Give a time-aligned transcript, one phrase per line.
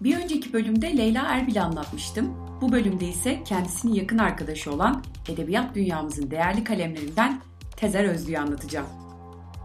[0.00, 2.36] Bir önceki bölümde Leyla Erbil'i anlatmıştım.
[2.60, 7.40] Bu bölümde ise kendisinin yakın arkadaşı olan edebiyat dünyamızın değerli kalemlerinden
[7.76, 8.86] Tezer Özlü'yü anlatacağım.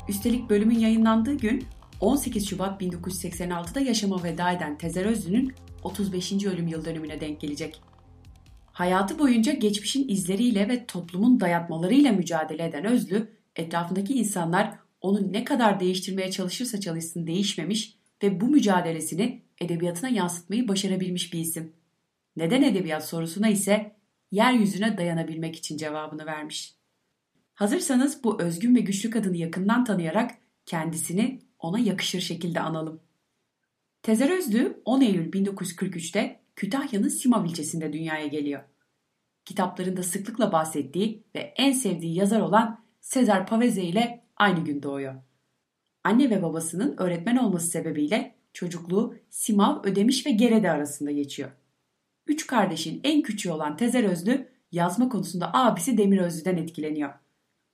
[0.10, 1.66] Üstelik bölümün yayınlandığı gün
[2.00, 5.54] 18 Şubat 1986'da yaşama veda eden Tezer Özlü'nün
[5.84, 6.46] 35.
[6.46, 7.82] ölüm yıl dönümüne denk gelecek.
[8.66, 15.80] Hayatı boyunca geçmişin izleriyle ve toplumun dayatmalarıyla mücadele eden Özlü, etrafındaki insanlar onu ne kadar
[15.80, 21.74] değiştirmeye çalışırsa çalışsın değişmemiş ve bu mücadelesini edebiyatına yansıtmayı başarabilmiş bir isim.
[22.36, 23.96] Neden edebiyat sorusuna ise
[24.32, 26.76] yeryüzüne dayanabilmek için cevabını vermiş.
[27.54, 30.32] Hazırsanız bu özgün ve güçlü kadını yakından tanıyarak
[30.66, 33.00] kendisini ona yakışır şekilde analım.
[34.04, 38.64] Tezer Özlü 10 Eylül 1943'te Kütahya'nın Simav ilçesinde dünyaya geliyor.
[39.46, 45.16] Kitaplarında sıklıkla bahsettiği ve en sevdiği yazar olan Sezar Pavese ile aynı gün doğuyor.
[46.04, 51.50] Anne ve babasının öğretmen olması sebebiyle çocukluğu Simav, Ödemiş ve Gerede arasında geçiyor.
[52.28, 57.14] Üç kardeşin en küçüğü olan Tezer Özlü yazma konusunda abisi Demir Özlü'den etkileniyor.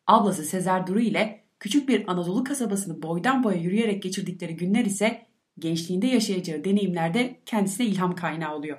[0.07, 5.25] Ablası Sezer Duru ile küçük bir Anadolu kasabasını boydan boya yürüyerek geçirdikleri günler ise
[5.59, 8.77] gençliğinde yaşayacağı deneyimlerde kendisine ilham kaynağı oluyor.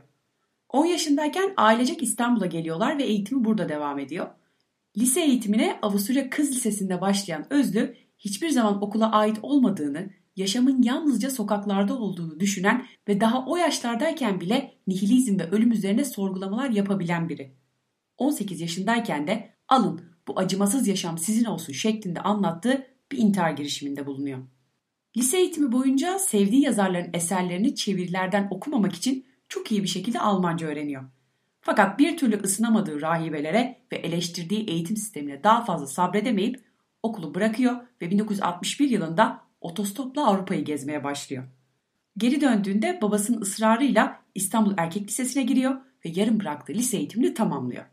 [0.68, 4.26] 10 yaşındayken ailecek İstanbul'a geliyorlar ve eğitimi burada devam ediyor.
[4.96, 11.98] Lise eğitimine Avusturya Kız Lisesi'nde başlayan Özlü hiçbir zaman okula ait olmadığını, yaşamın yalnızca sokaklarda
[11.98, 17.54] olduğunu düşünen ve daha o yaşlardayken bile nihilizm ve ölüm üzerine sorgulamalar yapabilen biri.
[18.18, 24.38] 18 yaşındayken de alın bu acımasız yaşam sizin olsun şeklinde anlattığı bir intihar girişiminde bulunuyor.
[25.16, 31.04] Lise eğitimi boyunca sevdiği yazarların eserlerini çevirilerden okumamak için çok iyi bir şekilde Almanca öğreniyor.
[31.60, 36.69] Fakat bir türlü ısınamadığı rahibelere ve eleştirdiği eğitim sistemine daha fazla sabredemeyip
[37.02, 41.44] okulu bırakıyor ve 1961 yılında otostopla Avrupa'yı gezmeye başlıyor.
[42.18, 47.84] Geri döndüğünde babasının ısrarıyla İstanbul Erkek Lisesi'ne giriyor ve yarım bıraktığı lise eğitimini tamamlıyor.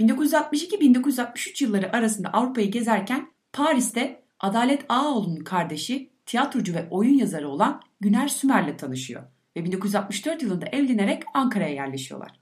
[0.00, 8.28] 1962-1963 yılları arasında Avrupa'yı gezerken Paris'te Adalet Ağaoğlu'nun kardeşi tiyatrocu ve oyun yazarı olan Güner
[8.28, 9.22] Sümer'le tanışıyor
[9.56, 12.40] ve 1964 yılında evlenerek Ankara'ya yerleşiyorlar.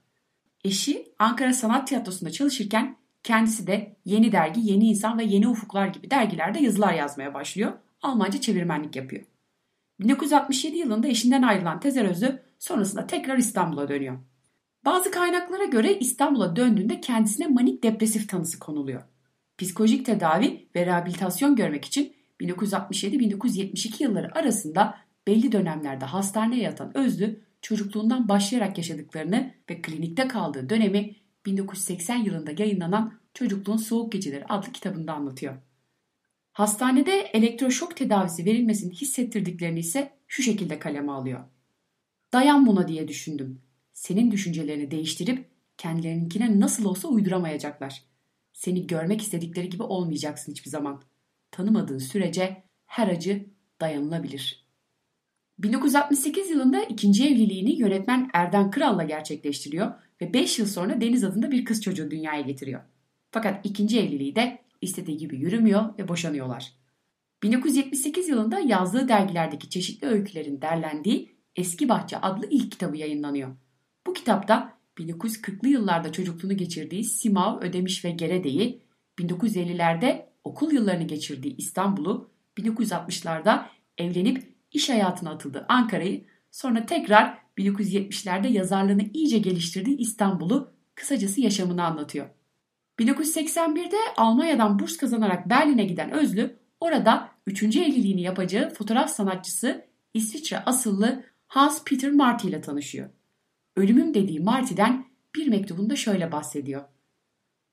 [0.64, 6.10] Eşi Ankara Sanat Tiyatrosu'nda çalışırken kendisi de Yeni Dergi, Yeni İnsan ve Yeni Ufuklar gibi
[6.10, 7.72] dergilerde yazılar yazmaya başlıyor.
[8.02, 9.22] Almanca çevirmenlik yapıyor.
[10.00, 14.18] 1967 yılında eşinden ayrılan Tezer Özlü sonrasında tekrar İstanbul'a dönüyor.
[14.84, 19.02] Bazı kaynaklara göre İstanbul'a döndüğünde kendisine manik depresif tanısı konuluyor.
[19.58, 28.28] Psikolojik tedavi ve rehabilitasyon görmek için 1967-1972 yılları arasında belli dönemlerde hastaneye yatan Özlü çocukluğundan
[28.28, 35.54] başlayarak yaşadıklarını ve klinikte kaldığı dönemi 1980 yılında yayınlanan Çocukluğun Soğuk Geceleri adlı kitabında anlatıyor.
[36.52, 41.44] Hastanede elektroşok tedavisi verilmesini hissettirdiklerini ise şu şekilde kaleme alıyor.
[42.32, 43.60] Dayan buna diye düşündüm.
[43.92, 48.02] Senin düşüncelerini değiştirip kendilerinkine nasıl olsa uyduramayacaklar.
[48.52, 51.02] Seni görmek istedikleri gibi olmayacaksın hiçbir zaman.
[51.50, 53.46] Tanımadığın sürece her acı
[53.80, 54.64] dayanılabilir.
[55.58, 61.64] 1968 yılında ikinci evliliğini yönetmen Erden Kral'la gerçekleştiriyor ve 5 yıl sonra Deniz adında bir
[61.64, 62.80] kız çocuğu dünyaya getiriyor.
[63.30, 66.72] Fakat ikinci evliliği de istediği gibi yürümüyor ve boşanıyorlar.
[67.42, 73.56] 1978 yılında yazdığı dergilerdeki çeşitli öykülerin derlendiği Eski Bahçe adlı ilk kitabı yayınlanıyor.
[74.06, 78.82] Bu kitapta 1940'lı yıllarda çocukluğunu geçirdiği Simav, Ödemiş ve Gerede'yi,
[79.18, 83.64] 1950'lerde okul yıllarını geçirdiği İstanbul'u, 1960'larda
[83.98, 92.26] evlenip iş hayatına atıldığı Ankara'yı, sonra tekrar 1970'lerde yazarlığını iyice geliştirdiği İstanbul'u, kısacası yaşamını anlatıyor.
[92.98, 97.62] 1981'de Almanya'dan burs kazanarak Berlin'e giden Özlü, orada 3.
[97.62, 103.10] evliliğini yapacağı fotoğraf sanatçısı İsviçre asıllı Hans Peter Marty ile tanışıyor.
[103.76, 105.04] Ölümüm dediği Marty'den
[105.34, 106.84] bir mektubunda şöyle bahsediyor.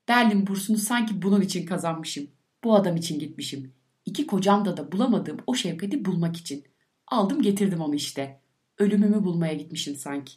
[0.08, 2.28] Berlin bursunu sanki bunun için kazanmışım.
[2.63, 3.74] Bu adam için gitmişim.
[4.06, 6.63] İki kocamda da bulamadığım o şefkati bulmak için.
[7.08, 8.40] Aldım getirdim onu işte.
[8.81, 10.33] Ölümümü bulmaya gitmişim sanki.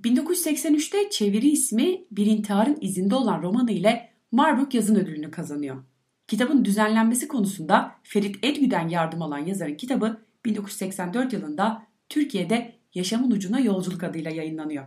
[0.00, 5.84] 1983'te çeviri ismi Bir İntiharın izinde olan romanı ile Marburg Yazın Ödülünü kazanıyor.
[6.26, 14.02] Kitabın düzenlenmesi konusunda Ferit Edgü'den yardım alan yazarın kitabı 1984 yılında Türkiye'de Yaşamın Ucuna Yolculuk
[14.02, 14.84] adıyla yayınlanıyor.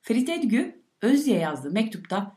[0.00, 2.36] Ferit Edgü, Özye'ye yazdığı mektupta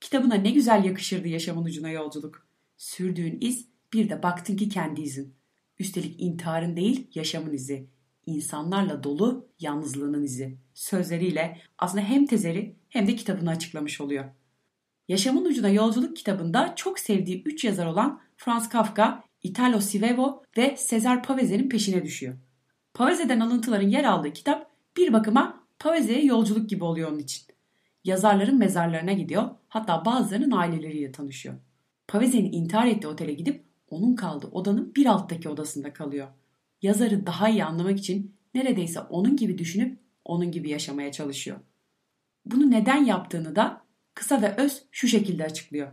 [0.00, 2.46] kitabına ne güzel yakışırdı yaşamın ucuna yolculuk.
[2.76, 5.34] Sürdüğün iz bir de baktın ki kendi izin.
[5.78, 7.93] Üstelik intiharın değil yaşamın izi.
[8.26, 10.58] İnsanlarla dolu yalnızlığının izi.
[10.74, 14.24] Sözleriyle aslında hem tezeri hem de kitabını açıklamış oluyor.
[15.08, 21.22] Yaşamın Ucuna Yolculuk kitabında çok sevdiği üç yazar olan Franz Kafka, Italo Sivevo ve Cesar
[21.22, 22.34] Pavese'nin peşine düşüyor.
[22.94, 27.44] Pavese'den alıntıların yer aldığı kitap Bir bakıma Paveze'ye yolculuk gibi oluyor onun için.
[28.04, 31.54] Yazarların mezarlarına gidiyor, hatta bazılarının aileleriyle tanışıyor.
[32.08, 36.28] Paveze'nin intihar ettiği otele gidip onun kaldığı odanın bir alttaki odasında kalıyor.
[36.84, 41.60] Yazarı daha iyi anlamak için neredeyse onun gibi düşünüp onun gibi yaşamaya çalışıyor.
[42.44, 43.84] Bunu neden yaptığını da
[44.14, 45.92] kısa ve öz şu şekilde açıklıyor.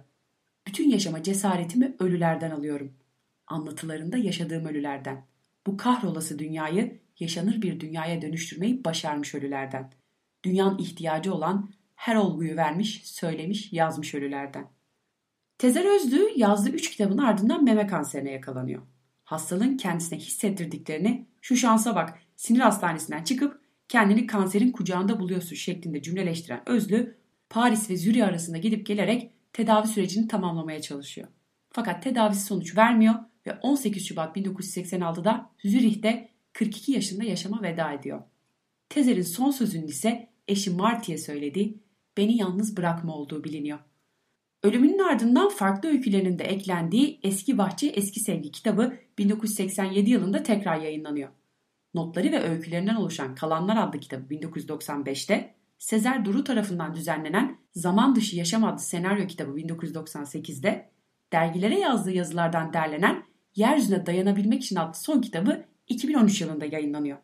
[0.68, 2.94] Bütün yaşama cesaretimi ölülerden alıyorum.
[3.48, 5.26] Anlatılarında yaşadığım ölülerden.
[5.68, 9.92] Bu kahrolası dünyayı yaşanır bir dünyaya dönüştürmeyi başarmış ölülerden.
[10.44, 14.68] Dünyanın ihtiyacı olan her olguyu vermiş, söylemiş, yazmış ölülerden.
[15.58, 18.91] Tezer Özlü yazdığı üç kitabın ardından meme kanserine yakalanıyor.
[19.32, 26.70] Hastalığın kendisine hissettirdiklerini şu şansa bak sinir hastanesinden çıkıp kendini kanserin kucağında buluyorsun şeklinde cümleleştiren
[26.70, 27.18] Özlü
[27.50, 31.28] Paris ve Zürih arasında gidip gelerek tedavi sürecini tamamlamaya çalışıyor.
[31.70, 33.16] Fakat tedavisi sonuç vermiyor
[33.48, 38.22] ve 18 Şubat 1986'da Zürih'te 42 yaşında yaşama veda ediyor.
[38.90, 41.78] Tezer'in son sözünün ise eşi Marty'ye söylediği
[42.18, 43.80] beni yalnız bırakma olduğu biliniyor.
[44.64, 51.30] Ölümünün ardından farklı öykülerinin de eklendiği Eski Bahçe Eski Sevgi kitabı 1987 yılında tekrar yayınlanıyor.
[51.94, 58.64] Notları ve öykülerinden oluşan Kalanlar adlı kitabı 1995'te, Sezer Duru tarafından düzenlenen Zaman Dışı Yaşam
[58.64, 60.90] adlı senaryo kitabı 1998'de,
[61.34, 63.24] dergilere yazdığı yazılardan derlenen
[63.56, 67.18] Yeryüzüne Dayanabilmek için adlı son kitabı 2013 yılında yayınlanıyor.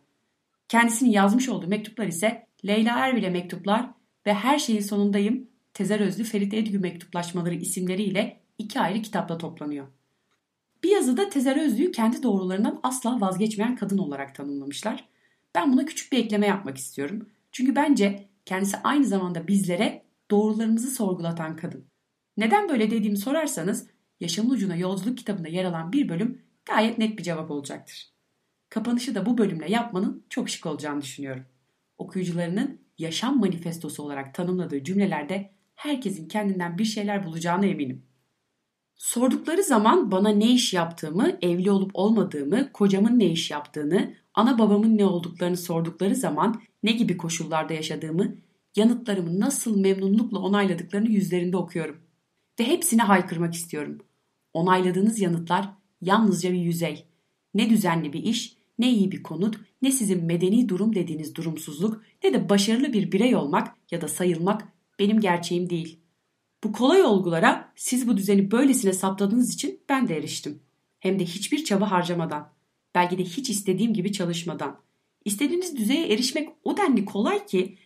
[0.68, 3.90] Kendisinin yazmış olduğu mektuplar ise Leyla Erbil'e mektuplar
[4.26, 9.88] ve Her Şeyin Sonundayım Tezer Özlü Ferit Edgü mektuplaşmaları isimleriyle iki ayrı kitapla toplanıyor.
[10.84, 15.08] Bir yazıda Tezer Özlü'yü kendi doğrularından asla vazgeçmeyen kadın olarak tanımlamışlar.
[15.56, 17.30] Ben buna küçük bir ekleme yapmak istiyorum.
[17.52, 21.86] Çünkü bence kendisi aynı zamanda bizlere doğrularımızı sorgulatan kadın.
[22.38, 23.88] Neden böyle dediğimi sorarsanız
[24.20, 28.10] Yaşamın Ucuna Yolculuk kitabında yer alan bir bölüm gayet net bir cevap olacaktır.
[28.70, 31.46] Kapanışı da bu bölümle yapmanın çok şık olacağını düşünüyorum.
[31.98, 38.04] Okuyucularının yaşam manifestosu olarak tanımladığı cümlelerde herkesin kendinden bir şeyler bulacağına eminim.
[38.96, 44.98] Sordukları zaman bana ne iş yaptığımı, evli olup olmadığımı, kocamın ne iş yaptığını, ana babamın
[44.98, 48.36] ne olduklarını sordukları zaman ne gibi koşullarda yaşadığımı,
[48.76, 51.98] yanıtlarımı nasıl memnunlukla onayladıklarını yüzlerinde okuyorum.
[52.60, 53.98] Ve hepsine haykırmak istiyorum.
[54.54, 55.70] Onayladığınız yanıtlar
[56.02, 57.06] yalnızca bir yüzey.
[57.54, 62.34] Ne düzenli bir iş, ne iyi bir konut, ne sizin medeni durum dediğiniz durumsuzluk, ne
[62.34, 66.00] de başarılı bir birey olmak ya da sayılmak benim gerçeğim değil.
[66.64, 70.64] Bu kolay olgulara siz bu düzeni böylesine saptadığınız için ben de eriştim.
[71.00, 72.54] Hem de hiçbir çaba harcamadan.
[72.96, 74.80] Belki de hiç istediğim gibi çalışmadan.
[75.26, 77.78] İstediğiniz düzeye erişmek o denli kolay ki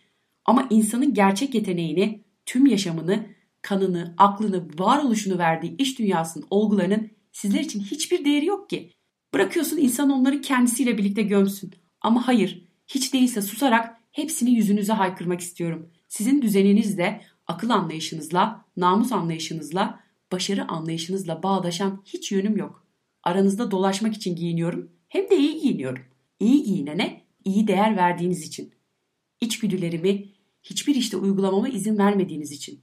[0.44, 3.26] ama insanın gerçek yeteneğini, tüm yaşamını,
[3.62, 8.92] kanını, aklını, varoluşunu verdiği iş dünyasının olgularının sizler için hiçbir değeri yok ki.
[9.34, 11.74] Bırakıyorsun insan onları kendisiyle birlikte gömsün.
[12.00, 15.90] Ama hayır, hiç değilse susarak hepsini yüzünüze haykırmak istiyorum.
[16.12, 20.00] Sizin düzeninizle, akıl anlayışınızla, namus anlayışınızla,
[20.32, 22.86] başarı anlayışınızla bağdaşan hiç yönüm yok.
[23.22, 26.04] Aranızda dolaşmak için giyiniyorum, hem de iyi giyiniyorum.
[26.40, 28.72] İyi giyinene iyi değer verdiğiniz için.
[29.40, 30.28] İçgüdülerimi
[30.62, 32.80] hiçbir işte uygulamama izin vermediğiniz için.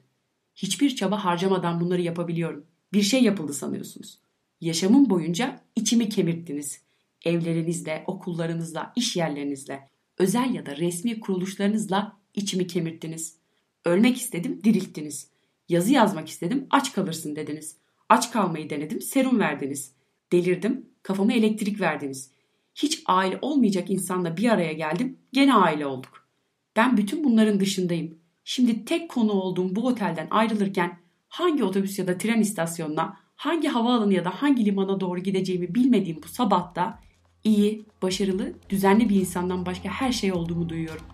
[0.55, 2.65] Hiçbir çaba harcamadan bunları yapabiliyorum.
[2.93, 4.19] Bir şey yapıldı sanıyorsunuz.
[4.61, 6.81] Yaşamım boyunca içimi kemirttiniz.
[7.25, 13.37] Evlerinizle, okullarınızla, iş yerlerinizle, özel ya da resmi kuruluşlarınızla içimi kemirttiniz.
[13.85, 15.29] Ölmek istedim, dirilttiniz.
[15.69, 17.77] Yazı yazmak istedim, aç kalırsın dediniz.
[18.09, 19.93] Aç kalmayı denedim, serum verdiniz.
[20.31, 22.31] Delirdim, kafama elektrik verdiniz.
[22.75, 26.27] Hiç aile olmayacak insanla bir araya geldim, gene aile olduk.
[26.75, 28.17] Ben bütün bunların dışındayım.
[28.43, 34.13] Şimdi tek konu olduğum bu otelden ayrılırken hangi otobüs ya da tren istasyonuna, hangi havaalanı
[34.13, 36.99] ya da hangi limana doğru gideceğimi bilmediğim bu sabahta
[37.43, 41.05] iyi, başarılı, düzenli bir insandan başka her şey olduğumu duyuyorum.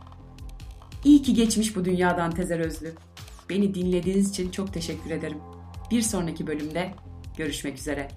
[1.06, 2.94] İyi ki geçmiş bu dünyadan Tezer Özlü.
[3.50, 5.38] Beni dinlediğiniz için çok teşekkür ederim.
[5.92, 6.92] Bir sonraki bölümde
[7.38, 8.08] görüşmek üzere.